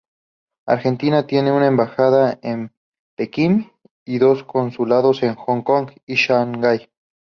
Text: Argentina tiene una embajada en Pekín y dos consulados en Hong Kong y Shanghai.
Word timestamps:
Argentina 0.65 1.27
tiene 1.27 1.51
una 1.51 1.67
embajada 1.67 2.39
en 2.41 2.73
Pekín 3.15 3.71
y 4.03 4.17
dos 4.17 4.43
consulados 4.43 5.21
en 5.21 5.35
Hong 5.35 5.61
Kong 5.61 5.91
y 6.07 6.15
Shanghai. 6.15 6.89